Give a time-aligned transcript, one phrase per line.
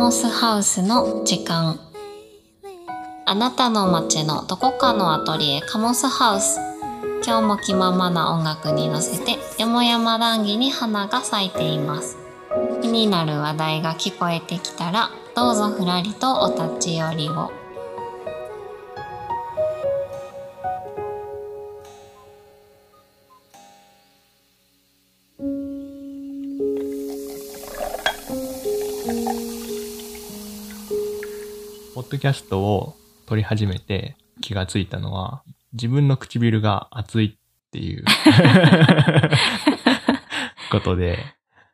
[0.00, 1.78] モスハウスの時間。
[3.26, 6.58] あなたの街のどこかのアトリエカモスハウス。
[7.22, 12.16] 今日も気ままな音楽に乗せてよもやま談義に花が咲いています。
[12.80, 17.59] 気になる話題が聞こえてきたらどうぞふらりとお立ち寄りを。
[32.20, 35.42] ドキャストを撮り始めて気がついたのは、
[35.72, 38.04] 自分の唇が熱いっていう
[40.70, 41.24] ことで、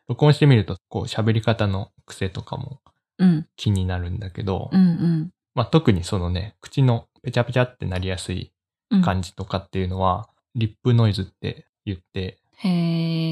[0.06, 2.80] 録音してみると、こう喋り方の癖とかも
[3.18, 3.48] うん。
[3.56, 8.52] 気になるんだけど、うんまあ、特にそのね、口のペチャペチャってなりやすい
[8.92, 12.38] うん感じとかっていうのは、リップノイズって言って、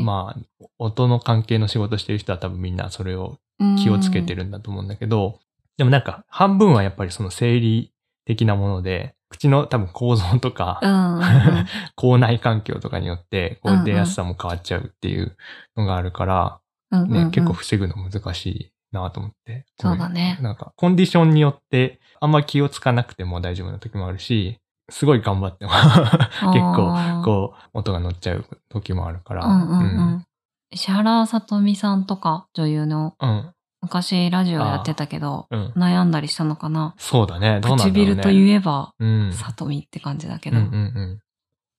[0.02, 3.38] まあ、音の関係の仕事してる人は多分みんなそれを
[3.78, 5.38] 気をつけてるんだと思うんだけど、
[5.76, 7.92] でもなんか半分はやっぱりその生理
[8.24, 15.36] 的なもので、口の多分構造とか、うんうんうん 口内環境とかによって、こうんううん出やすさも変わっちゃうっていう
[15.76, 19.66] のがあるから、うんうんうんね、結構防ぐの難しいなと思って。
[19.80, 29.46] そうだねなんか、コンディションによって、あんま気をつかなくても大丈夫な時もあるし、すごい頑張っても結構、こう、音が乗っちゃう時もあるから。
[29.46, 29.82] うんうんう
[30.18, 30.26] ん。
[30.70, 33.50] 石原さとみさんとか女優のうん。
[33.84, 33.88] うん。
[33.88, 35.72] 昔ラジオやってたけど、うん。
[35.76, 36.94] 悩んだりしたのかな？
[36.98, 37.60] そうだね。
[37.60, 38.04] どうなんだろうね。
[38.06, 39.32] 唇といえば、うん。
[39.32, 40.58] さとみって感じだけど。
[40.58, 41.20] うんうんうん。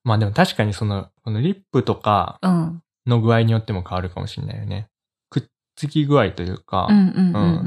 [0.04, 2.82] まあでも確かにその、このリップとかうん。
[3.06, 4.88] の具合によっても変わるかもしれないよね。
[5.30, 5.42] くっ
[5.76, 6.88] つき具合というか。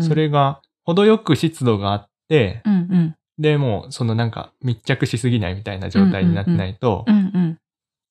[0.01, 3.15] それが程よく湿度があって、うんうん。
[3.37, 7.05] で、もうそのなんか密着しすぎないみたいな状態になってないと。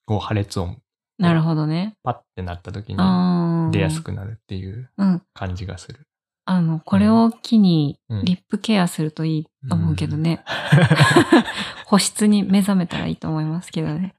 [0.06, 0.80] こう破裂音
[1.18, 1.96] なるほどね。
[2.02, 5.22] パッてなった時に出やすくなるっていううん。
[5.34, 6.08] 感じがする。
[6.50, 10.42] あの、これを機にうんリップケアするといいと思うけどね。
[11.84, 14.14] 保湿に目覚めたらいいと思いますけどね。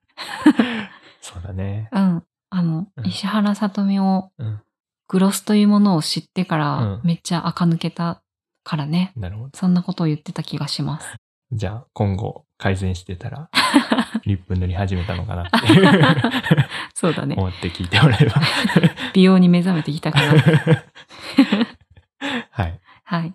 [1.21, 1.89] そうだね。
[1.91, 2.23] うん。
[2.51, 4.61] あの、うん石原さとみをうん。
[5.07, 8.21] グロスというものを知ってからうんめっちゃ垢抜けた
[8.63, 9.11] からね。
[9.15, 9.49] なるほど。
[9.55, 11.15] そんなことを言ってた気がします。
[11.51, 13.49] じゃあ今後改善してたら、
[14.27, 15.57] リップ塗り始めたのかなって
[16.93, 17.33] そうだね。
[17.35, 18.39] 思って聞いてもらえば。
[19.13, 20.35] 美容に目覚めてきたから。
[22.61, 22.79] はい。
[23.05, 23.33] はい。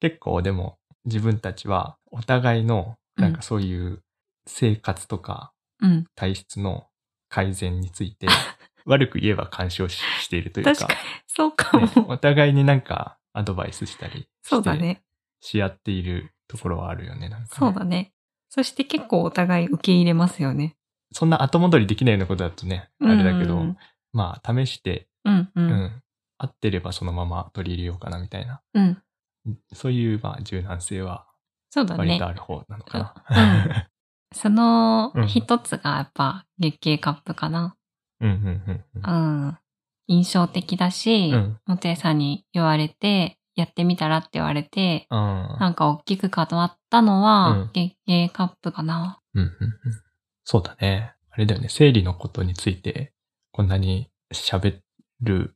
[0.00, 4.02] 結構でも自分たちはお互いのなんかそういう
[4.46, 6.06] 生活とかうん。
[6.14, 6.86] 体質の
[7.28, 8.28] 改善について
[8.86, 11.86] 悪く言えば干渉ししているというか確かに、そうかも。
[11.86, 15.02] ねお互いになんかアドバイスしたりしてそうだね。
[15.40, 17.28] し合っているところはあるよね。
[17.28, 18.12] なんかねそうだね。
[18.48, 20.76] そして結構お互い受け入れますよね。
[21.12, 23.76] そんな後戻りできないようなことだとね、あれだけど、うん
[24.12, 25.50] まあ試して、うんう。
[25.54, 26.01] うんん、
[26.42, 29.02] 合ってればそのまま取り入れようかなみたいな、うん。
[29.72, 31.26] そういうまあ柔軟性は
[31.74, 32.26] 割と。
[32.26, 33.14] ある方なのかな。
[33.30, 33.86] うん
[34.34, 37.76] そのうん一つがやっぱ月経カップかな。
[38.20, 39.58] うんうんうんうんうん。
[40.08, 49.20] 印象的だし、うんモテさんに言われて、やってみたらって言われて、あなんか大きく変わったのは、うん月経カップかな。
[49.34, 49.52] うんうんうん
[50.44, 51.14] そうだね。
[51.30, 51.68] あれだよね。
[51.70, 53.12] 生理のことについて、
[53.52, 54.80] こんなに喋
[55.20, 55.54] る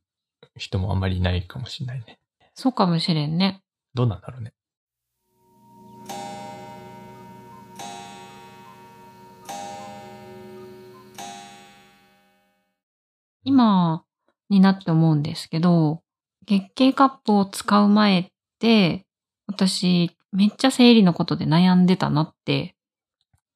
[0.55, 2.19] 人もあんまりいないかもしれないね。
[2.55, 3.61] そうかもしれんね。
[3.93, 4.53] どうなんだろうね。
[13.43, 14.03] 今
[14.49, 16.01] になって思うんですけど、
[16.45, 18.27] 月経カップを使う前っ
[18.59, 19.05] て、
[19.47, 22.75] 私、めっちゃ生理のことで悩んでたなって、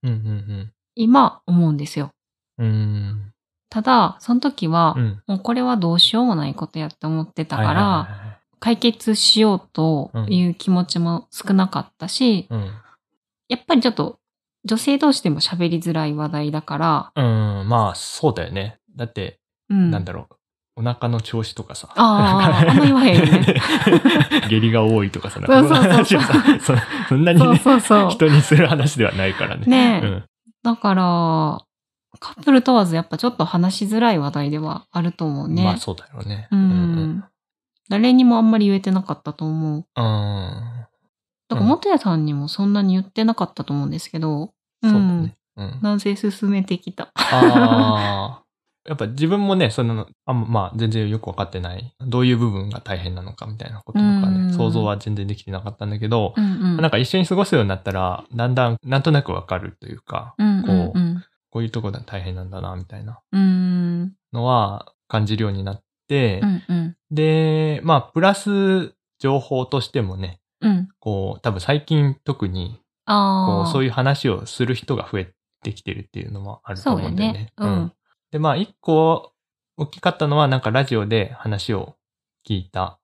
[0.04, 2.12] うんうん今思うんですよ。
[2.58, 3.34] うん。
[3.72, 5.24] ただ、その時は、うん。
[5.28, 12.70] もうこれはどうしようもないことやって思ってたから、解決しようという気持ちも少なかったし、うん。
[13.48, 14.20] やっぱりちょっと
[14.66, 17.22] 女性同士でも喋りづらい話題だから、う
[17.64, 18.78] ん、まあ、そうだよね。
[18.96, 19.90] だって、うん。
[19.90, 20.36] なんだろう。
[20.76, 21.94] お腹の調子とかさ。
[21.96, 23.62] あーあんま言わへんよね
[24.50, 26.74] 下痢が多いとかさ、そうそうそうそ
[27.08, 28.10] そんなにそうね、そうそう。
[28.10, 29.66] 人にする話ではないからね。
[29.66, 30.24] ねえうん。
[30.62, 31.62] だから、
[32.22, 35.64] カップル問わずやっぱちょっと話しづらい話題ではあると思うね。
[35.64, 36.48] まあ、そうだろうね。
[36.52, 36.56] う。
[36.56, 37.24] ん。
[37.90, 39.86] 誰にもあんまり言えてなかったと思う。
[39.96, 40.86] うん。
[41.50, 44.54] だから、元谷さんにもそんなに言ってなかったと思うんですけど、
[44.84, 45.36] そうだんね。
[45.58, 45.80] うん。
[45.82, 47.12] なぜ進めてきた。
[47.16, 48.44] ああ。
[48.88, 51.94] やっぱ自分もね、その、あんま、まあ、全然よくわかってない。
[52.00, 56.78] どういう部分が大変なのかみたいなこととかうんね、想像は全然できてなかったんだけど、うんうん。
[56.78, 61.01] なんか一緒に過ごすようになったら、だんだん、なんとなくわかるというか、うんうんこうん。
[61.52, 64.14] こういうところで大変なんだな、みたいなうん。
[64.34, 66.96] のは感じるようになって、うんうん。
[67.12, 70.90] で、まあ、プラス、情報としてもね、うん。
[71.00, 72.80] こう、多分最近特に。
[73.06, 75.34] こう、そういいう話をする人が増え
[75.64, 77.54] てきてるっていうのもあると思うんだよね。
[77.58, 77.94] そううん
[78.32, 79.34] で、まあ、一個
[79.76, 81.98] 大きかったのは、なんかラジオで話を
[82.48, 83.00] 聞いた。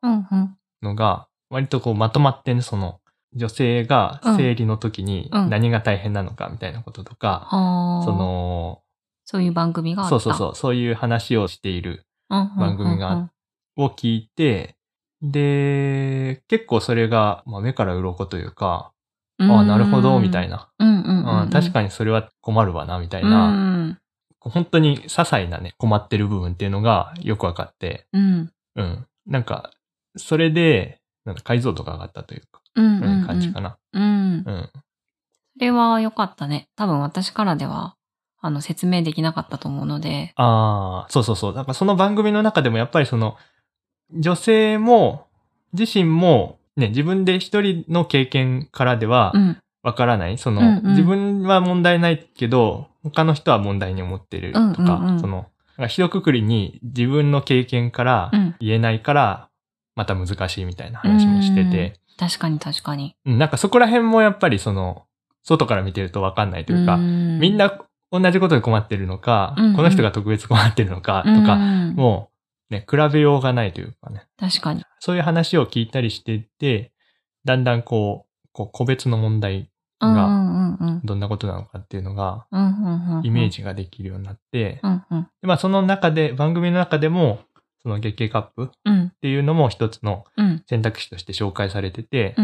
[0.81, 3.01] のが、割とこうまとまってね、その、
[3.33, 8.05] 女性が生理の時にうん何が大変なのかみたいなこととか、ああ。
[8.05, 8.81] そ、の、
[9.25, 10.09] そういう番組があった。
[10.11, 12.59] そうそうそう、そういう話をしているうんうんうんうん。
[12.59, 13.29] 番組が
[13.77, 14.77] を聞いて、
[15.21, 18.91] で、結構それが、まあ、目から鱗というか、
[19.39, 20.49] うんああ、なるほど、みたい。
[20.49, 20.69] な。
[20.79, 23.99] うんうんうん、うん、確に、かにそれは困るわな、みたいうんな、
[24.39, 28.51] 本当に些細なね、困ってる部分っていうのがよくわかって、うん。
[28.75, 29.07] うん。
[29.27, 29.71] なんか、
[30.15, 33.03] それで、なんか解像度が上がったというか、うん。
[33.03, 33.27] ううんん。
[33.27, 33.77] 感じかな。
[33.93, 34.43] うん。
[34.45, 34.69] そうん。
[35.59, 36.67] れは良かったね。
[36.75, 37.95] 多分私からでは、
[38.39, 40.31] あの、説明できなかったと思うので。
[40.35, 41.53] ああ、そうそうそう。
[41.53, 43.35] なんかその番組の中でもやっぱりその、
[44.13, 45.27] 女性も、
[45.73, 49.57] 自身も、ね、自分で一人の経験からではうん。
[49.83, 50.37] わからない。
[50.37, 55.47] その、うんうん自分は問題ないけど、他の人は問題に思ってるとか、うんうんうんその、
[55.77, 59.49] なんか一括りに自分の経験からうん言えないから、
[59.95, 63.15] また難しいみたいな話もしてて、確かに確かに。
[63.25, 65.03] うん、なんかそこら辺もやっぱりその、
[65.43, 67.79] 外から見てるとわかんないというか、んみんな
[68.11, 72.29] 同じことで困ってるのか、うんうんこの人が特別困ってるのかとか、うんも
[72.69, 74.83] うね、比べようがないというかね、確かに。
[74.99, 76.91] そういう話を聞いたりしてて、
[77.45, 79.69] だんだんこう、こう個別の問題、
[80.01, 81.01] うんうんうんうん。
[81.03, 83.25] どんなことなのかっていうのが、うんうんうん。
[83.25, 83.49] イメー。
[83.49, 84.81] ジができるようになって、
[85.41, 87.39] まあその中で、番組の中でも、
[87.81, 90.63] その月経カップっうんていうのも一つのうん。
[90.67, 92.35] 選択肢として紹介されてて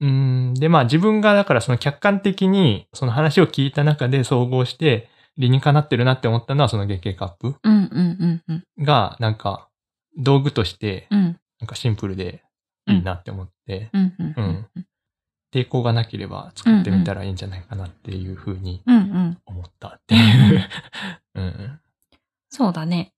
[0.00, 7.56] う、んでまあ自分がだからその客観的にその話を聞いた中で総合して理にかなってるなって思ったのはその月経カップ。
[8.78, 9.68] がなんか
[10.18, 11.36] 道具としてうん。
[11.60, 12.42] なんかシンプルで
[12.88, 13.90] いいなって思って。
[15.52, 18.82] 抵抗がなければ作ってみたらいいんじゃないかなっていうふうに。
[19.46, 20.68] 思ったっていう。
[21.34, 21.80] うん
[22.48, 23.12] そうだね。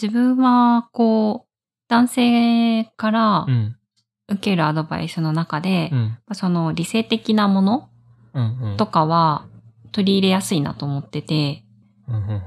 [0.00, 1.48] 自分は、こう、
[1.88, 3.46] 男性から。
[4.28, 6.18] 受けるアドバイスの中でう、ん。
[6.34, 7.88] その理性的なもの。
[8.76, 9.48] とかは
[9.90, 11.64] 取り入れやすいなと思ってて、
[12.08, 12.14] うん。
[12.14, 12.42] うん。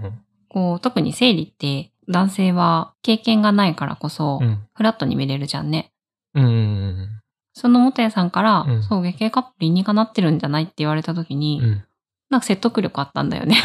[0.47, 4.65] こう、特に生理って男性は経験がないからこそう、ん。
[4.73, 5.91] フラットに見れるじゃんね。
[6.33, 6.45] うん。
[6.45, 7.09] うん。
[7.53, 11.83] その元谷さんから、うんそう、月経カップ理にかなってるんじゃないって言われた時に、うん。
[12.33, 13.55] なんか説得力あったんだよね。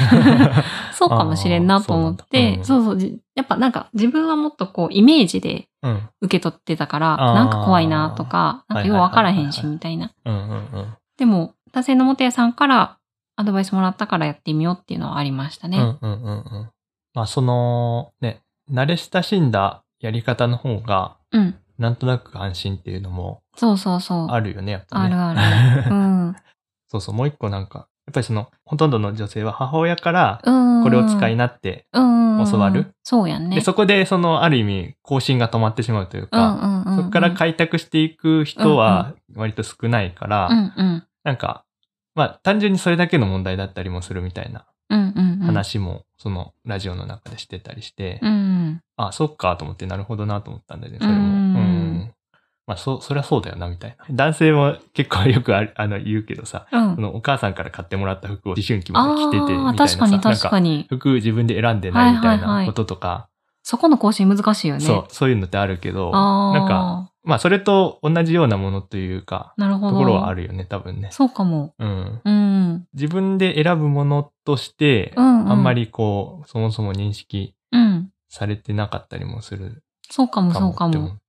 [0.92, 6.08] そうかもしれんなと思って、あーそうそうじやっぱなんか自分はもっとこうイメージでうん。
[6.20, 10.10] 受け取ってたから、あーなんか怖いなとか、なんかようわからへんし、みたいな。
[10.24, 10.34] うん。
[10.34, 10.50] うん。
[10.50, 10.96] うん。
[11.16, 12.98] でも、男性の元谷さんから
[13.36, 15.78] アドバイスもらったからやってみようっていうのはありましたね。
[15.78, 15.98] うん。
[16.00, 16.22] うん。
[16.22, 16.30] うん。
[16.30, 16.70] うん。
[17.14, 21.54] まあその、ね、慣れ親しんだやり方の方が、うん。
[21.78, 24.26] なんとなく安心っていうのもそうそうそう。
[24.30, 25.14] あるよね、やっぱね。
[25.14, 25.94] あるある。
[25.94, 26.36] うん。
[26.90, 30.82] そうそう、もう一個なんか、やっぱりその、ほとんどの女性は母親から、うん。
[30.82, 32.46] これを使いなって、うん。
[32.50, 33.56] 教わるそうやんね。
[33.56, 36.84] で、そこでその、ある意味、更新が止まってしまうといううんか。
[36.96, 41.04] そこから開拓していく人は割と少ないから、うんうん。
[41.22, 41.64] なんか、
[42.14, 44.64] まあ、単純にそれだけの問題だったりもするみたいな。
[44.90, 48.80] 話も、その、ラジオの中でしてたりして、うん。
[48.96, 51.18] あ、そっかと思って、なるほどなと思ったんだよね、それも。
[51.18, 51.37] ううんん。
[52.68, 54.04] まあ、そ、そりゃそうだよな、みたいな。
[54.10, 57.00] 男性も結構よくあるあの言うけどさ、うんそ。
[57.00, 59.96] のお母さんから買ってもらった服を思春期まで着てて、みたいなさ。
[59.96, 60.86] 確かに確かに。
[60.90, 63.30] 服自分で選んでないみたいはいはいはないこととか、
[63.62, 64.80] そこの更新難しいよね。
[64.80, 66.10] そう、そういうのってあるけど。
[66.10, 69.92] なんか、まあ、それと同じようなものというか、なるほど。
[69.92, 71.08] ところはあるよね、多分ね。
[71.10, 71.74] そうかも。
[71.78, 72.20] うん。
[72.24, 72.86] うん。
[72.94, 78.10] 自分で選ぶものとして、うんうんあんまりこう、そもそも認識うん。
[78.28, 81.16] されてなかったりもするそうかもかそうかもって思っも。
[81.16, 81.22] て。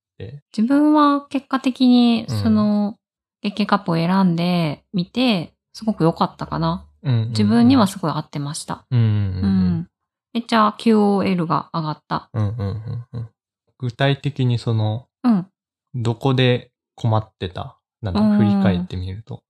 [0.55, 2.95] 自分は結果的に、うんその、
[3.41, 6.85] 月経カップを選んでみて、すごく良かったかな。
[7.03, 8.85] うんうんうん自分にはすごい合ってました。
[8.91, 9.45] うんうんううん
[9.79, 9.87] ん。
[10.33, 12.29] めっちゃ QOL が上がった。
[12.33, 13.29] うんうんうんうん
[13.77, 15.47] 具体的にその、うん。
[15.95, 17.79] どこで困ってた？
[18.01, 19.43] なんだうん振り返ってみると。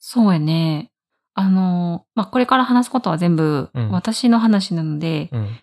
[0.00, 0.90] そうやね。
[1.34, 5.60] あの、まあ、これから話すことは全部うん私の話なので、うん。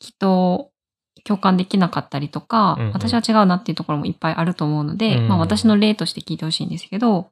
[0.00, 0.71] きっと
[1.24, 7.30] 共感できなかったりとか、うんうん私は違うなっていうところもいっぱいあると思うので、うんまあ私の例として聞いてほしいんですけど、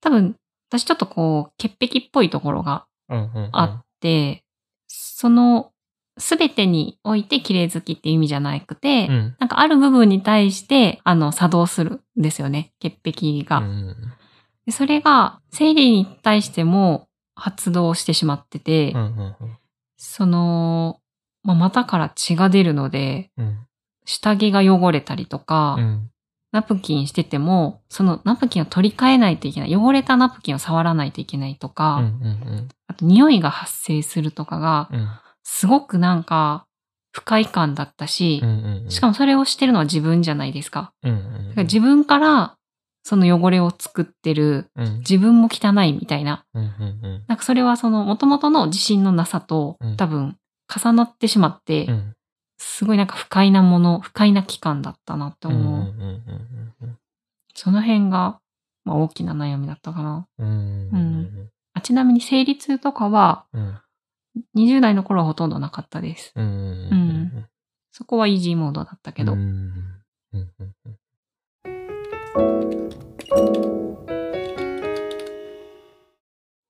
[0.00, 0.36] 多分
[0.70, 3.48] 私ちょっとこう、潔癖っぽいところがうんうんうん。
[3.52, 4.44] あって、
[4.86, 5.72] その
[6.18, 9.36] すべてにおいて綺麗好きっていう意味じゃなくて、うん。
[9.38, 13.58] なんかある部分に対して、あの、作動するんですよね、潔癖が。
[13.58, 13.96] うん
[14.66, 19.34] でそれが、生理に対しても発動してしまってて、うんうん
[19.96, 20.99] その、
[21.42, 23.58] まあ、股から血が出るので、うん。
[24.04, 26.10] 下着が汚れたりとか、うん。
[26.52, 29.76] ナプキンしてても、そのナプキンを取り替えないといけない。
[29.76, 35.08] 汚れたナプキンを触らないといけないとか、うんうんあと匂いが発生するとかが、うん。
[35.44, 36.66] すごくなんか
[37.12, 38.90] 不快感だったし、うんうんうん。
[38.90, 40.92] しかもそれをしてるのは自分じゃないですか。
[41.02, 42.56] うんうんだから自分から
[43.02, 46.44] その汚れを作ってる、うん自分も汚いみたいな。
[46.54, 50.36] うんうんうんなんかそれはその元々の自信のなさとうん多分
[50.78, 52.14] 重なってしまって、うん
[52.62, 55.80] すごいなんか不快なもの、不快な期間だったなって思う。
[55.80, 56.98] うん
[57.54, 58.38] その辺が、
[58.84, 60.28] まあ、大きな悩みだったかな。
[60.38, 63.78] うんあちなみに生理痛とかはうん
[64.56, 66.32] 20代の頃はほとんどなかったです。
[66.36, 67.46] うんうん
[67.92, 69.34] そこはイージーモードだったけど。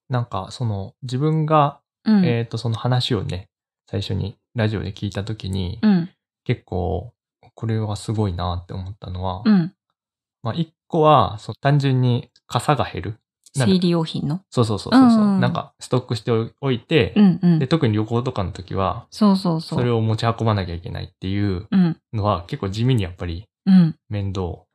[0.09, 2.25] なんか、その、自分が、うん。
[2.25, 3.50] えっと、その話をね、
[3.91, 6.09] 最初にラジオで聞いたときに、うん。
[6.45, 7.13] 結構、
[7.57, 9.73] これはすごいなって思ったのは、うん。
[10.45, 13.15] まあ、一個は、そう単純に傘が減る。
[13.53, 14.43] 生理用品の？
[14.49, 16.31] そうそうそうそうそう、うんなんか、ストックして
[16.61, 17.67] おいて、うんうんで、。
[17.67, 19.81] 特に旅行とかの時は、そうそうそう。
[19.81, 21.97] それを持ち運ばなきゃいけないっていううん。
[22.13, 23.97] のは、結構地味にやっぱりうん。
[24.09, 24.67] 面倒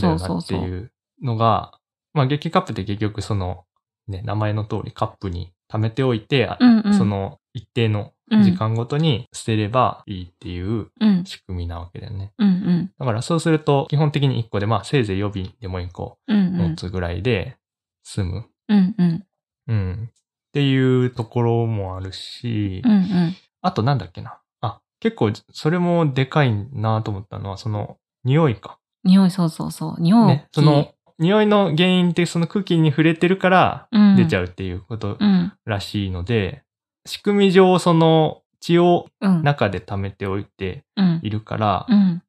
[0.00, 0.54] だよなって。
[0.54, 1.72] いうのが、
[2.14, 3.64] まあ、激カップって結局その、
[4.06, 6.94] ね、名前の通りカップに溜めておいて、あうんうん。
[6.94, 11.24] その一定の時間ごとに捨てればいいっていううん。
[11.24, 12.32] 仕組みなわけだよね。
[12.38, 12.92] うんうん。
[12.98, 16.76] だからそうすると、基本的に1個で、まあ、せいぜい予備でも1個持。
[16.76, 17.56] つぐらいで
[18.04, 18.46] 済む。
[18.68, 19.24] うんうん。
[19.68, 20.10] うん。
[20.10, 23.36] っていうところもあるし、うんうん。
[23.62, 24.40] あとなんだっけな。
[24.60, 28.78] あ、結構それもでかいなと思ったのは、その匂いか。
[29.04, 30.00] 匂い、そうそうそう。
[30.00, 30.26] 匂い。
[30.28, 30.48] ね。
[30.52, 35.52] その、匂いの原因ってその空気に触れてるからうん、出ちゃうっていうことうん。
[35.64, 36.62] らしいので、
[37.06, 39.42] 仕組み上その血をうん。
[39.42, 41.20] 中で溜めておいてうん。
[41.22, 42.22] いるから、うん。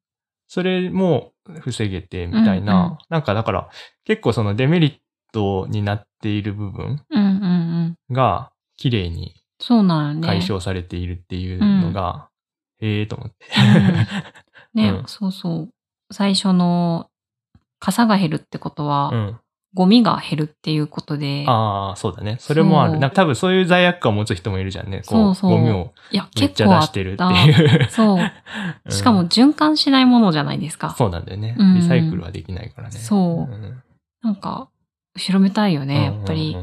[0.48, 3.68] それも防げてみたいな、うんうんなんかだから
[4.04, 4.94] 結構そのデメリッ
[5.32, 8.14] トになっている部分うんうんうん。
[8.14, 9.34] が綺麗に。
[10.22, 12.28] 解消されているっていうのが、
[12.80, 13.46] へえーと思って。
[14.74, 15.68] ね、うんそうそう。
[16.10, 17.08] 最初の、
[17.78, 19.40] 傘が減るってことは、うん。
[19.74, 22.36] ゴミが減るっていうことで、ああ、そうだね。
[22.40, 22.98] それもある。
[22.98, 25.02] なんか多分そういう罪悪感を持つ人もいるじゃんね。
[25.06, 27.30] こそうそうゴミをいや、めっちゃ出してるってた。
[27.44, 27.88] いう。
[27.90, 28.18] そう。
[28.84, 30.90] うんしかも循環しないものじゃないですか。
[30.90, 31.56] そうなんだよね。
[31.58, 32.98] うんリサイクルはできないからね。
[32.98, 33.82] そうん
[34.22, 34.68] なんか、
[35.14, 36.56] 後ろめたいよね、やっぱり。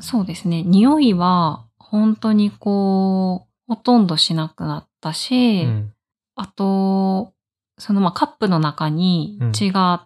[0.00, 0.62] そうですね。
[0.62, 5.92] 匂いは、本当にこう、ほとんどしなくなったし、うん
[6.38, 7.32] あと、
[7.78, 10.05] そのまあカップの中にうん血が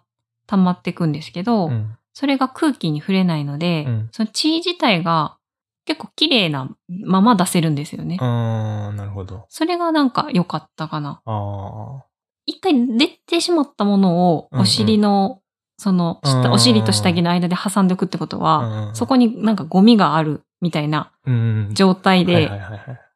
[0.51, 5.37] 溜まってくんですけど、うんそれが空気に触れないので、うんその血自体が
[5.85, 6.69] 結構綺麗な
[7.05, 8.17] まま出せるんですよね。
[8.19, 9.45] あーなるほど。
[9.47, 11.21] それがなんか良かったかな。
[11.25, 12.03] あ
[12.45, 15.39] 一回出てしまったものをうんうんお尻の、
[15.77, 18.87] その下、うんお尻と下着の間で挟んでおくってことあ。
[18.89, 22.49] は、そこになんかゴミがあるみたいなうん状態で、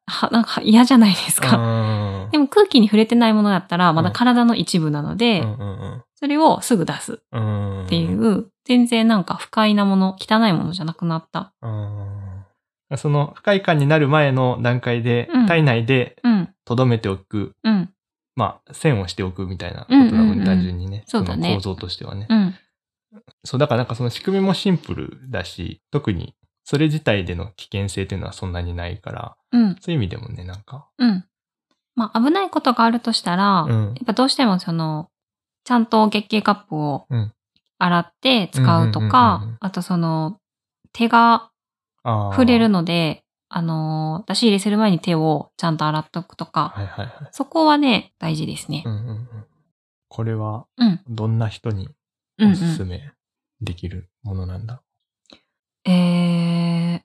[0.08, 1.58] はなんか嫌じゃないですか。
[1.58, 7.22] うんでも空気に触れてないものだったら、まだ体の一部なので、うんうんそれをすぐ出す。
[7.32, 11.54] うんっていう、全然なんか不快なもの、汚いものじゃなくなった。
[11.62, 12.98] うん。
[12.98, 15.46] その不快感になる前の段階で、うん。
[15.46, 17.94] 体内でうん、留めておく、うん、
[18.36, 20.46] まあ、線をしておくみたいなことなのに、うんうんうん。
[20.46, 21.04] 単純にね。
[21.06, 22.26] その構造としてはね。
[22.28, 22.56] うん、
[23.44, 31.24] そう、だからなんかその仕組みもシンプルだし、特にそれ自体での危険性っていうのはそんなにないから、うん、そういう意味でもね、なんか、うん。
[31.94, 33.86] まあ危ないことがあるとしたら、うん。
[33.90, 35.12] やっぱどうしてもその、
[35.66, 37.32] ちゃんと月経カップをうん
[37.78, 40.40] 洗って使うとうんうんうんうんかうん、あとその、
[40.94, 41.52] 手が
[42.04, 47.28] 触れるので、あの、出し入れする前に手をちゃんと洗っとくとか、はいはいはい。
[47.32, 48.90] そこはね、大事ですねう。
[48.90, 49.28] んうんうん。
[50.08, 51.90] これは、うん、どんな人に
[52.38, 52.88] うん、うおすすん。
[52.88, 53.12] め
[53.62, 54.82] できるものなんだ、
[55.86, 57.02] えー、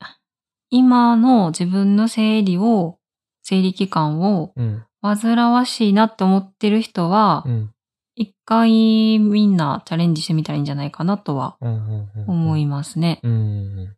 [0.70, 2.98] 今の自分の生理を、
[3.42, 7.74] 生理期間をうん、煩わしいなって思ってる人はう、ん。
[8.20, 12.30] 一回みんなチャレンジしてみたらいいんじゃないかなとはうんうんうん。
[12.30, 13.20] 思いますね。
[13.22, 13.96] うんうん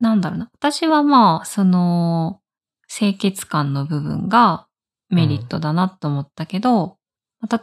[0.00, 0.50] なんだろうな。
[0.52, 2.40] 私はまあ、その、
[2.88, 4.66] 清潔感の部分が
[5.08, 6.98] メリットだなと思ったけど、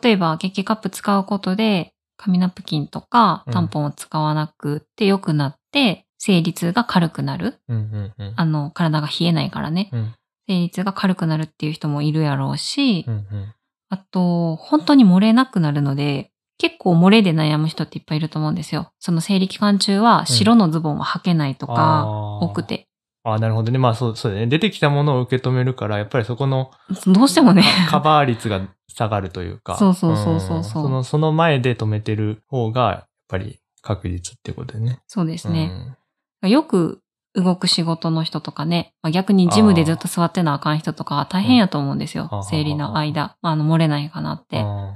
[0.01, 7.59] 例えば、月経カップ使うことで、紙ナプキンとかうんタンポンを使わなくて良くなって、生理痛が軽くなる。
[7.67, 8.33] うんうんうん。
[8.35, 9.89] あの、体が冷えないからね。
[9.91, 10.15] うん
[10.47, 13.53] 生理痛が軽くなるっていう人もいるやろうし、うんうん。
[13.91, 18.93] あと、本当に漏れなくなるので、結構漏れで悩む人っていっぱいいると思うんですよ。
[18.99, 22.05] その生理期間中は白のズボンは履けないとか、
[22.39, 22.63] 多く。
[22.63, 22.87] て。
[23.23, 23.77] あなるほどね。
[23.77, 24.47] まあそう、そうだね。
[24.47, 26.71] 出てきたものを受け止めるから、やっぱりそこの
[27.05, 27.63] どうしてもね。
[27.89, 29.75] カバー率が下がるというか。
[29.75, 34.99] そうそうそうそうそうんその、その前で止めてる方が、やっぱり確実ってことでね。
[35.07, 35.97] そうですね。
[36.43, 37.01] よく
[37.35, 42.29] 動く仕事の人とかね、まあ逆にジムでずっと座ってなあかん人とかは大変やと思うんですよ。
[42.31, 43.37] うん生理の間。
[43.41, 44.59] あの、漏れないかなって。
[44.59, 44.93] あ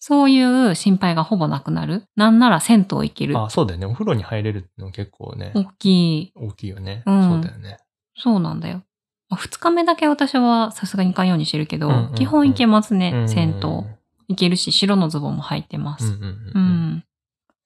[0.00, 2.04] そういう心配がほぼなくなる。
[2.14, 3.44] なんなら銭湯行けるー。
[3.44, 3.86] あ、そうだよね。
[3.86, 5.86] お風呂に入れるの結構ね、大き
[6.18, 6.32] い。
[6.36, 7.02] 大きいよね。
[7.06, 7.78] うんそうだよね。
[8.16, 8.82] そうなんだよ。
[9.28, 13.62] まあ二日目だけ私はさすがに行かんようにしてるけど、うんうんうん基本行けますね、うん銭湯。
[14.30, 16.06] 行けるし、白のズボンも履いてます。
[16.06, 17.04] うんうんううんん。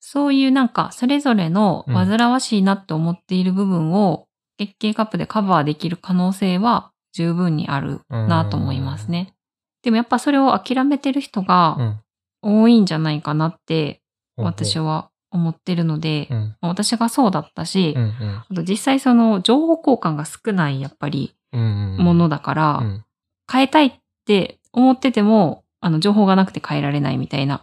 [0.04, 4.26] そういうなんか、それぞれの煩わしいなって思っている部分を、
[4.58, 9.34] 月経カップでカバーできる可能性は十分にあるなと思いますね。
[9.82, 12.00] でもやっぱそれを諦めてる人うがん。
[12.42, 14.02] 多いんじゃないかなって
[14.36, 14.44] うん。
[14.44, 16.56] 私は思ってるので、うん。
[16.60, 18.12] まあ私がそうだったし、うんうん
[18.50, 21.34] あと実際その情報交換が少ないやっぱり。
[21.52, 23.04] ものだから、うん
[23.50, 23.92] 変えたいっ
[24.24, 27.60] て思ってても、あの情報がなくて変えられないみたいな。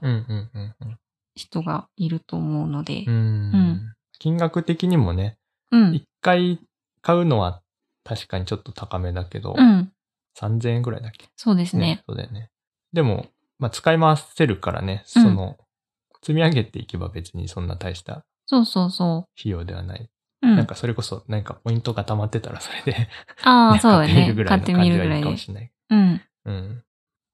[1.36, 3.82] 人がいると思うのでう、ん
[4.20, 5.38] 金額的にもね、
[5.72, 5.96] うん。
[5.96, 6.60] 一回
[7.02, 7.62] 買うのは
[8.04, 9.92] 確かにちょっと高めだけど、うん。
[10.38, 11.30] 3000円ぐらいだっけ？
[11.36, 12.04] そうですね。
[12.08, 12.50] そうだよね。
[12.94, 13.28] でも、
[13.60, 15.58] まあ、使い回せるからね、うんその、
[16.22, 20.10] 積み上げていけば別にそんな大したそうそうそ費用ではない。
[20.42, 20.48] う。
[20.48, 20.56] うん。
[20.58, 23.08] なんかそれこそ、なんかポイントが溜まってたらそれで、
[23.44, 24.44] ああ、ねそうだね買ってみるぐ。
[24.44, 25.38] らいの感じはいいかも。
[25.38, 25.72] しれない。
[25.92, 26.22] うん。
[26.46, 26.84] うん。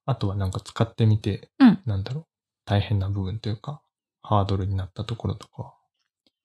[0.06, 2.26] あとはなんか使ってみて、うんなんだろう、
[2.66, 3.82] 大変な部分というか、
[4.26, 5.74] ハードルになったところとか。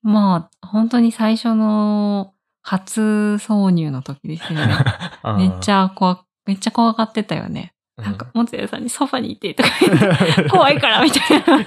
[0.03, 3.01] まあ、本当に最初の初
[3.41, 4.75] 挿入の時ですよね。
[5.37, 7.73] めっちゃ、ゃ怖、めっちゃ怖がってたよね。
[7.97, 11.65] うなんか、もつやさんにソファにいてとか言って、 怖いからみたいな。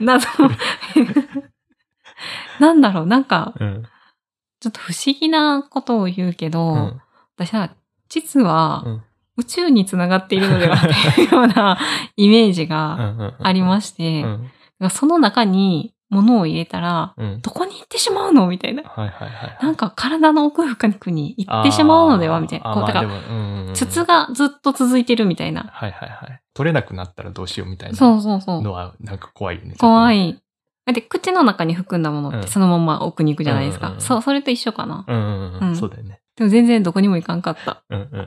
[0.16, 0.28] 謎。
[2.60, 3.84] なんだろう、なんか、うん。
[4.60, 7.00] ちょっと不思議なことを言うけど、うん。
[7.36, 7.70] 私は、
[8.08, 9.02] 実はうん
[9.36, 11.78] 宇宙につながっているのではというような
[12.16, 14.50] イメージがありましして、うん。
[14.90, 17.40] その中に物を入れたら、うん。
[17.40, 18.82] どこに行ってしまうのみたいな。
[18.84, 19.58] はいはいはい。
[19.60, 22.72] なんか体の奥深くに行ってしまうのではみたいな。
[22.74, 25.64] こう、だから、まあうんうん筒がずっと続いてるみたいな。
[25.72, 26.40] はいはいはい。
[26.54, 28.62] 取れなくなったらどうしようみたいなそうそうそう。
[28.62, 29.74] のはなんか怖いよね。
[29.78, 30.30] 怖い。
[30.30, 30.38] い。
[30.86, 33.86] だって口の中に含んだものっうんてそのまま奥に行くじゃないですか。
[33.86, 35.04] うんうんうんそう、それと一緒かな。
[35.08, 35.22] うんうん
[35.54, 35.58] う。
[35.62, 36.20] うんんそうだよね。
[36.36, 37.82] でも全然どこにも行かんかった。
[37.90, 38.26] うんうん。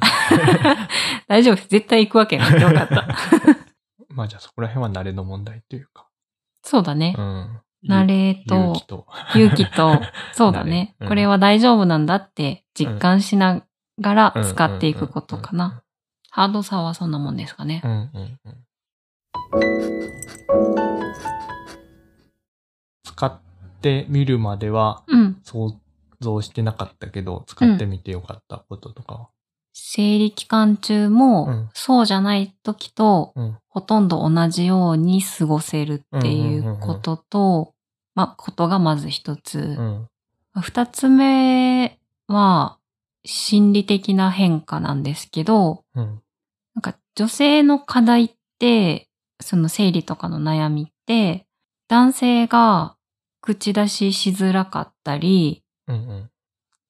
[1.28, 1.68] 大丈夫です。
[1.70, 3.08] 絶対行くわけなくてよかった。
[4.10, 6.07] まあじゃあそこら辺は慣れの問題というか。
[6.68, 7.22] そうだねう。
[7.22, 7.62] ん。
[7.88, 9.08] 慣れと勇気と。
[9.36, 10.02] 勇気と、
[10.34, 10.96] そうだね。
[11.00, 13.64] うんこれは大丈夫なんだって実感しな
[14.02, 15.82] がら使っていくことかな。
[16.30, 17.88] ハードさはそんなもんですかねう。
[17.88, 18.58] んうんうん。
[23.04, 23.40] 使っ
[23.82, 25.40] てみるまではうん。
[25.44, 25.80] 想
[26.20, 29.30] 像してなかったけど、使ってみてよかったこととかは？
[29.80, 33.58] 生理期間中うもん、そうじゃない時と、うん。
[33.70, 37.74] ほとんど同じように過ごせるっていうことと、
[38.16, 39.60] まあ、ことがまず一つ。
[39.60, 40.10] うん。
[40.60, 42.80] 二つ目は、
[43.24, 46.22] 心理的な変化なんですけど、うん。
[46.74, 49.08] なんか女性の課題って、
[49.40, 51.46] その生理とかの悩みって、
[51.88, 52.96] 男性が
[53.42, 55.64] 口出ししづらかったり。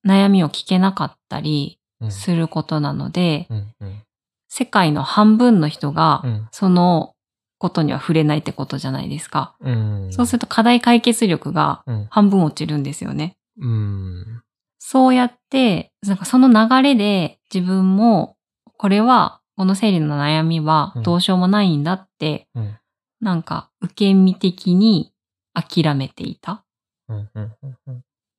[0.05, 1.86] 悩みを聞けなかったりうん。
[2.09, 4.03] することなので、うんうん。
[4.49, 6.47] 世界の半分の人がうん。
[6.51, 7.13] その
[7.59, 9.55] ことには触れないってことじゃないですか。
[9.61, 10.07] うん。
[10.11, 12.07] そうすると課題解決力がうん。
[12.09, 13.37] 半分落ちるんですよね。
[13.59, 14.41] うん。
[14.79, 18.35] そうやって、なんかその流れで自分も、
[18.77, 22.77] これは、この生理の悩みはどうしようもないんだって、うん。
[23.19, 25.11] なんか受け身的に
[25.53, 26.63] 諦めていた。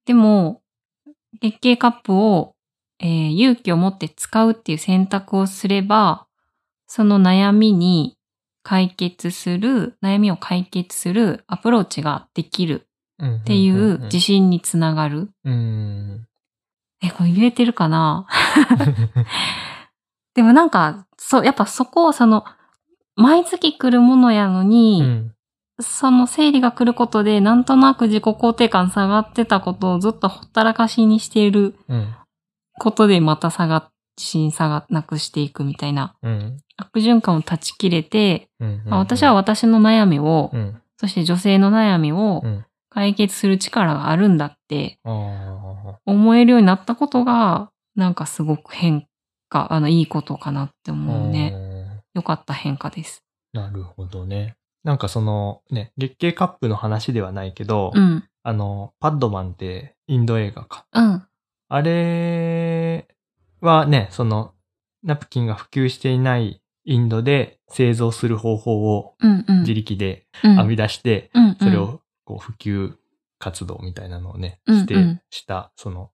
[0.06, 0.62] でも、
[1.40, 2.54] 月経カップを、
[3.00, 6.26] えー勇気を持って使うっていう選択をすれば、
[6.87, 8.16] その悩みに
[8.62, 12.87] 解決する、悩みを解決するアプローチができる
[13.18, 13.37] うん。
[13.37, 15.30] っていう自信につながる。
[15.44, 16.26] うん。
[17.02, 18.26] え、これ言えてるかな？
[20.34, 22.44] でもなんか、そう、やっぱそこをその、
[23.16, 25.34] 毎月来るものやのに、うん。
[25.80, 32.14] その生理が来ることで、なんとなく自己肯定感下がってたことをずっとほったらかしにしているうん。
[32.78, 36.56] ことでまた下が、自信下がなくしていくみたいなうん。
[36.76, 38.82] 悪循環を断ち切れて、うん。
[38.84, 40.82] まあ私は私の悩みを、うん。
[40.96, 42.64] そして女性の悩みをうん。
[42.90, 44.98] 解決する力があるんだって。
[46.06, 49.06] 思えるようになったことが、なんかすごく変
[49.48, 51.50] 化、あの、いいことかなって思うね。
[51.50, 52.02] ね。
[52.14, 53.22] 良かった変化です。
[53.52, 54.56] なるほどね。
[54.84, 58.24] なんかそのね、月経カップの話ではないけど、うん。
[58.42, 60.86] あの、パッドマンってインド映画か。
[60.92, 61.27] うん。
[61.68, 63.07] あれ
[63.61, 64.54] はね、その、
[65.02, 69.14] ナプキンが普及していないインドで製造する方法を。
[69.61, 72.94] 自力でうん編み出して、うんうんそれをこう普及
[73.38, 76.11] 活動みたいなのをね、うんうんして、した、その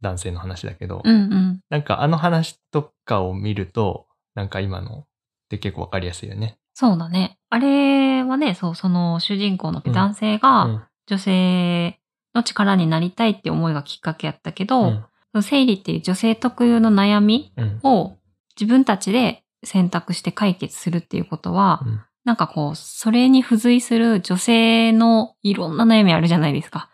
[0.00, 1.60] 男性の話だけど、うんうん。
[1.70, 5.06] なんかあの話とかを見ると、なんか今のっ
[5.48, 6.58] て結構わかりやすいよね。
[6.74, 7.38] そうだね。
[7.50, 10.86] あれはね、そう、その主人公のうん男性うがん。
[11.06, 11.98] 女性
[12.34, 15.04] の力になりたいって思いがきっかけやったけど、うん
[15.42, 17.80] 生理っていう女性特有の悩みうん。
[17.82, 18.18] を
[18.54, 26.88] 自分たちで選択して解決するっていうことは、うんなんかこう、それに付随する女性のいろんな悩みあるじゃないですか。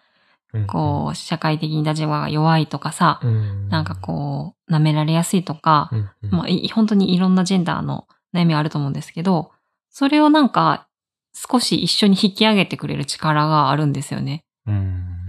[0.52, 9.52] うんこう、社会的に立場が弱いとかさ、うんなんかこう、舐められやすいとか、うんうんまあ、い本当にいろんなジェンダーの悩みあると思うんですけど、
[9.90, 10.88] それをなんか
[11.32, 14.44] 少し一緒に引き上げてくれる力があるんですよね。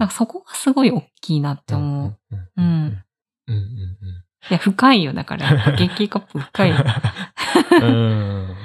[0.01, 2.17] うんなんかそこがすごい大きいなって思う。
[2.31, 3.03] うんうん
[3.47, 3.61] うん
[4.49, 5.13] いや、深いよ。
[5.13, 6.71] だから、やっぱ激カップ深い。
[6.71, 8.55] うん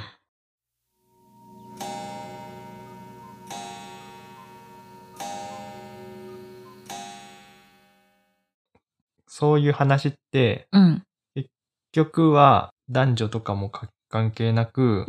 [9.27, 11.03] そういう話って、うん。
[11.35, 11.51] 結
[11.93, 15.05] 局は男女とかもか関係なく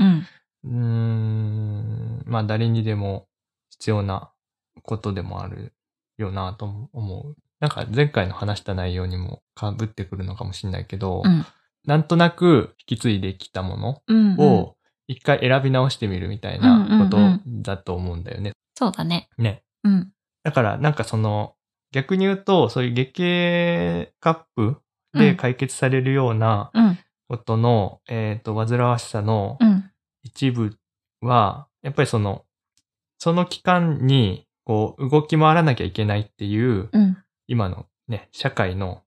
[0.65, 2.19] う、ん。
[2.19, 3.29] ん、まあ誰にでも
[3.69, 4.33] 必要な
[4.83, 5.71] ことでもある
[6.17, 7.35] よなと思う。
[7.59, 11.45] なんか前回の話した内容にも被ってくるのかもしれないけど、うん。
[11.85, 14.33] なんとなく引き継いできたものうん。
[14.33, 14.75] うんを
[15.09, 18.51] 一回選び直してみるみたいなことうんうんだと思うんだよね。
[18.75, 19.29] そうだね。
[19.37, 19.63] ね。
[19.83, 20.11] うん。
[20.43, 21.55] だからなんかその
[21.91, 24.77] 逆に言うとそういう月経カップ
[25.13, 26.99] で解決されるようなうん。
[27.27, 29.91] ことの、えっ、と、煩わしさのうん。
[30.23, 30.77] 一部
[31.21, 32.45] は、やっぱりその、
[33.17, 37.17] その期間にこう動き回らなきゃいけないっていううん。
[37.47, 39.01] 今のね、社会の。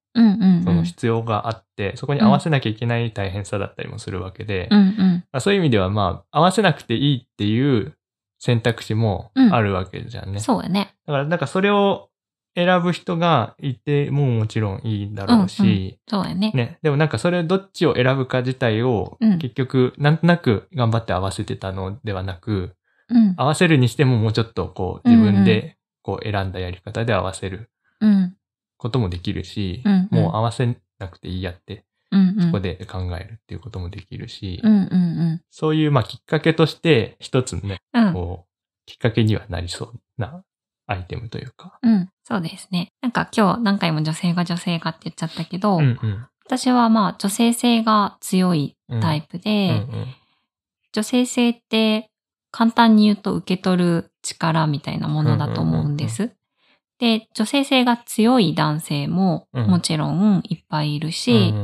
[0.65, 4.79] その必要があって、そこに合わせなきゃいけない大変さだったりもするわけで、うん。
[4.79, 5.25] うん。
[5.31, 7.95] まあそういう意味ではまあ合わせなくていいっていう
[8.39, 10.41] 選択肢もあるわけじゃんね。
[10.41, 10.97] そうやね。
[11.07, 12.09] だからなんかそれを
[12.57, 16.51] 選ぶ人がいてももちろんいいだろうし、そうやね。
[16.55, 16.79] ね。
[16.83, 22.75] でもなんかそれどっちを選ぶか自体をうん結局なんとなく頑張って合わせてたのではなく、うん。
[23.37, 27.71] 合わせるにしてももうちょっとこう自分でこう選んだやり方で合わせる
[28.01, 28.37] うん。
[28.77, 32.35] こともできるし、うんうんもう合わせなくていいやって、うん。
[32.37, 32.43] うん。
[32.47, 34.73] そこで考えるっていうこともできるし、うん。
[34.73, 35.43] うん。
[35.51, 38.13] そういうまあきっかけとして一つね、うん。
[38.13, 38.51] こう、
[38.87, 40.43] きっかけにはなりそうな
[40.87, 41.79] アイテムというか。
[41.83, 42.09] うん。
[42.25, 42.89] そうですね。
[43.03, 46.27] なんか今日何回も女性が女性がって言っちゃったけど、うんうん。
[46.45, 50.07] 私はまあ女性性が強いタイプうんで、うん
[50.93, 52.10] 女性性って
[52.51, 56.33] 簡単に言うと受け取る力みたいなものだと思うんです。
[56.99, 59.67] で、女性性が強い男性もうん。
[59.67, 61.55] もちろんいっぱいいるし、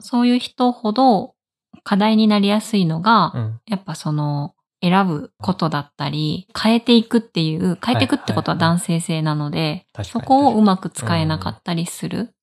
[0.00, 1.34] そういう人ほど
[1.82, 3.60] 課題になりやすいのが、うん。
[3.66, 12.34] やっぱその選ぶことだったり、変えていくっていう、変えていくってことは男性性なので、そこをうまく使えなかったりする。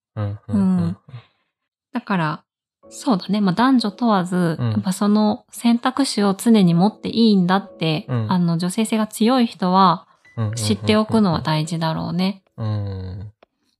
[1.93, 2.43] だから、
[2.89, 3.41] そうだね。
[3.41, 10.07] まあ男女問わず、うんやっぱその選択肢を常に持っていいんだって、うんあの女性性が強い人は
[10.55, 12.43] 知っておくのは大事だろうね。
[12.57, 13.29] うん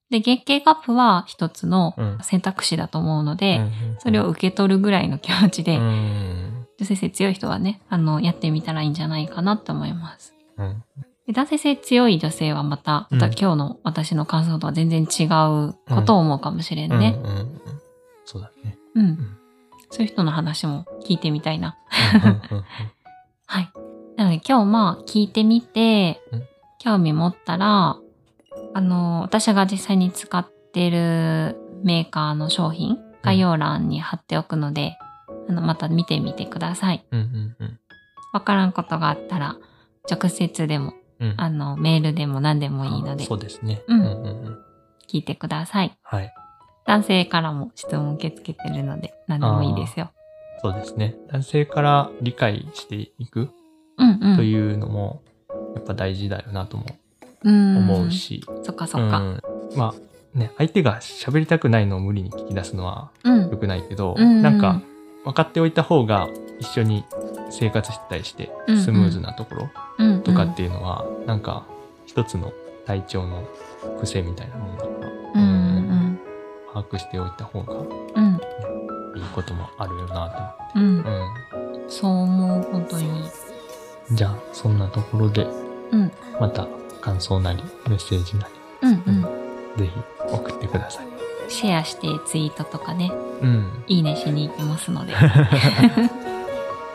[0.10, 10.34] で、月経カップは一つのうん選択肢だと思うので、うんそれを受け取るぐらいの気持ちで、うん女性性強い人はね、あの、やってみたらいいんじゃないかなって思います。
[10.58, 10.84] うん
[11.26, 17.18] で男性性強い女性はまた、またうん今日の私の感想とは全然違うことを思うかもしれんね。
[18.26, 18.78] そうだね。
[18.96, 19.06] うん。
[19.06, 19.38] ん
[19.90, 21.78] そういう人の話も聞いてみたいな。
[23.46, 23.72] はい。
[24.18, 26.44] なので今日まあ聞いてみてうん、
[26.80, 27.98] 興味持ったら、
[28.74, 34.98] あの、私が実際に使ってるメーカーの商品、概要欄に貼っておくので、
[35.48, 37.06] あの、また見てみてください。
[37.12, 37.80] うんうんうん
[38.34, 39.58] わからんことがあったら、
[40.10, 43.84] 直接でも、うんあの、メールでも何でもいいのでそ、うですね。
[43.88, 44.58] うん
[45.08, 45.96] 聞いてください。
[46.02, 46.34] はい。
[46.86, 50.12] 男性からも質問受け付けてるので、何でもいいですよ。
[50.62, 51.16] そうですね。
[51.32, 53.50] 男性から理解していく。
[54.36, 55.22] というのも、
[55.76, 56.86] やっぱ大事だよなとも
[57.44, 58.12] うん思う。
[58.12, 58.44] し。
[58.64, 59.20] そっかそっか。
[59.20, 59.42] うん
[59.76, 63.50] まあ、ね、相手が喋りたくないのを無理に聞き出すのはうん。
[63.50, 64.82] 良くないけど、うんなんか、
[65.26, 66.28] 分かっておいた方が
[66.60, 67.06] 一緒に
[67.50, 69.70] 生活してたりしてスムーズなところ
[70.00, 71.66] うん、とかっていうのは、なんか
[72.06, 72.52] 一つの
[72.86, 73.44] 体調の
[74.02, 74.86] 癖みたいなもんだ
[76.84, 77.74] 把握しておいた方が
[78.16, 78.40] うん。
[79.16, 81.04] いいこともあるよなうん。
[81.04, 81.90] と思って。
[81.90, 83.10] そう思う、本当に。
[84.10, 84.16] うん。
[84.16, 85.48] じゃあ、そんなところで、
[85.92, 86.12] うん。
[86.40, 86.68] また
[87.02, 88.48] 感想なりメッセージな
[88.82, 89.22] うんうん。
[89.78, 91.08] り、ぜひ送ってください。
[91.50, 93.84] シェアしてツイートとかね、うん。
[93.88, 95.14] いいねしに行きますので。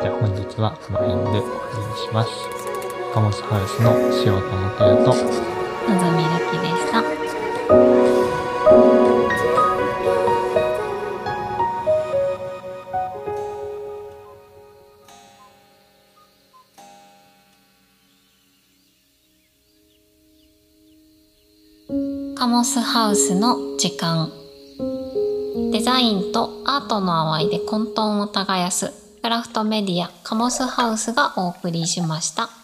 [0.01, 2.31] じゃあ本日はこの辺で終わりにします。
[3.15, 3.93] カモスハウスの
[4.25, 6.78] 塩田元也と、のぞみるきでし
[22.59, 24.33] モスハウスの時間
[25.71, 28.93] デザインとアートの淡いで混沌を耕す
[29.23, 32.58] クラフトメディアカモスハウスがお送りしました。